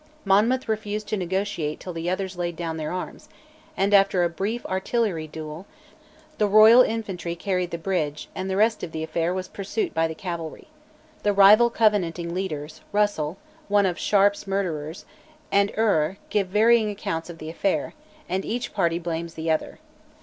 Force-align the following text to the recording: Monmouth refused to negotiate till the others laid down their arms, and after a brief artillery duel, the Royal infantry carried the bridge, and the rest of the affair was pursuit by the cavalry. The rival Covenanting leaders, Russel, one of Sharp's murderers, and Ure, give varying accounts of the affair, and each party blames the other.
Monmouth 0.25 0.67
refused 0.67 1.07
to 1.09 1.15
negotiate 1.15 1.79
till 1.79 1.93
the 1.93 2.09
others 2.09 2.35
laid 2.35 2.55
down 2.55 2.77
their 2.77 2.91
arms, 2.91 3.29
and 3.77 3.93
after 3.93 4.23
a 4.23 4.29
brief 4.29 4.65
artillery 4.65 5.27
duel, 5.27 5.67
the 6.39 6.47
Royal 6.47 6.81
infantry 6.81 7.35
carried 7.35 7.69
the 7.69 7.77
bridge, 7.77 8.27
and 8.33 8.49
the 8.49 8.57
rest 8.57 8.81
of 8.81 8.93
the 8.93 9.03
affair 9.03 9.31
was 9.31 9.47
pursuit 9.47 9.93
by 9.93 10.07
the 10.07 10.15
cavalry. 10.15 10.65
The 11.21 11.33
rival 11.33 11.69
Covenanting 11.69 12.33
leaders, 12.33 12.81
Russel, 12.91 13.37
one 13.67 13.85
of 13.85 13.99
Sharp's 13.99 14.47
murderers, 14.47 15.05
and 15.51 15.69
Ure, 15.77 16.17
give 16.31 16.47
varying 16.47 16.89
accounts 16.89 17.29
of 17.29 17.37
the 17.37 17.51
affair, 17.51 17.93
and 18.27 18.43
each 18.43 18.73
party 18.73 18.97
blames 18.97 19.35
the 19.35 19.51
other. 19.51 19.77